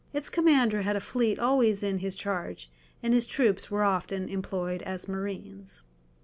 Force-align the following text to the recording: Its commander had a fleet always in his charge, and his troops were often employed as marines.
Its 0.13 0.31
commander 0.31 0.81
had 0.81 0.95
a 0.95 0.99
fleet 0.99 1.37
always 1.37 1.83
in 1.83 1.99
his 1.99 2.15
charge, 2.15 2.71
and 3.03 3.13
his 3.13 3.27
troops 3.27 3.69
were 3.69 3.83
often 3.83 4.27
employed 4.29 4.81
as 4.81 5.07
marines. 5.07 5.83